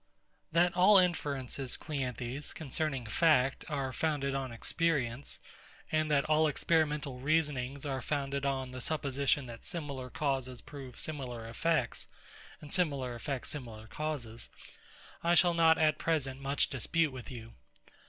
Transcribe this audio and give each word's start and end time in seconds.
That 0.51 0.75
all 0.75 0.97
inferences, 0.97 1.77
CLEANTHES, 1.77 2.53
concerning 2.53 3.05
fact, 3.05 3.63
are 3.69 3.93
founded 3.93 4.33
on 4.33 4.51
experience; 4.51 5.39
and 5.91 6.09
that 6.09 6.25
all 6.25 6.47
experimental 6.47 7.19
reasonings 7.19 7.85
are 7.85 8.01
founded 8.01 8.43
on 8.43 8.71
the 8.71 8.81
supposition 8.81 9.45
that 9.45 9.63
similar 9.63 10.09
causes 10.09 10.59
prove 10.59 10.99
similar 10.99 11.47
effects, 11.47 12.07
and 12.61 12.73
similar 12.73 13.13
effects 13.13 13.49
similar 13.51 13.85
causes; 13.85 14.49
I 15.23 15.35
shall 15.35 15.53
not 15.53 15.77
at 15.77 15.99
present 15.99 16.41
much 16.41 16.71
dispute 16.71 17.11
with 17.11 17.29
you. 17.29 17.53